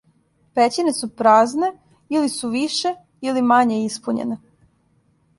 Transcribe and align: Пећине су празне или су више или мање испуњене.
Пећине 0.59 0.93
су 0.99 1.09
празне 1.21 1.67
или 2.15 2.31
су 2.35 2.49
више 2.55 2.93
или 3.27 3.43
мање 3.51 3.77
испуњене. 3.91 4.39